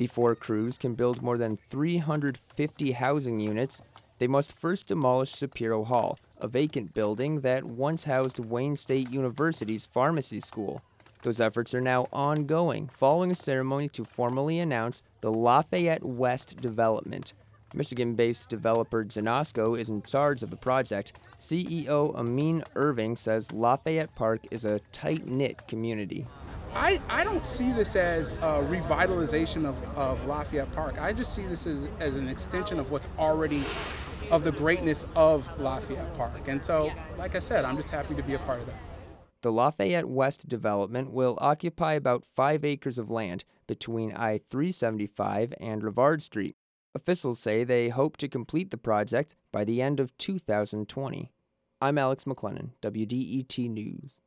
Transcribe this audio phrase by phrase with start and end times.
[0.00, 3.82] Before crews can build more than 350 housing units,
[4.18, 9.84] they must first demolish Shapiro Hall, a vacant building that once housed Wayne State University's
[9.84, 10.80] pharmacy school.
[11.22, 17.34] Those efforts are now ongoing, following a ceremony to formally announce the Lafayette West development.
[17.74, 21.12] Michigan based developer Genosco is in charge of the project.
[21.38, 26.24] CEO Amin Irving says Lafayette Park is a tight knit community.
[26.74, 31.00] I, I don't see this as a revitalization of, of Lafayette Park.
[31.00, 33.64] I just see this as, as an extension of what's already
[34.30, 36.46] of the greatness of Lafayette Park.
[36.46, 38.78] And so, like I said, I'm just happy to be a part of that.
[39.42, 45.82] The Lafayette West development will occupy about five acres of land between I 375 and
[45.82, 46.56] Rivard Street.
[46.94, 51.32] Officials say they hope to complete the project by the end of 2020.
[51.80, 54.20] I'm Alex McLennan, WDET News.